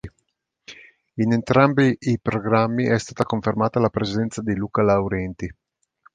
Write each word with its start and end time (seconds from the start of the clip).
In 1.17 1.31
entrambi 1.31 1.95
i 1.99 2.17
programmi 2.19 2.85
è 2.87 2.97
stata 2.97 3.23
confermata 3.23 3.79
la 3.79 3.89
presenza 3.89 4.41
di 4.41 4.55
Luca 4.55 4.81
Laurenti. 4.81 5.47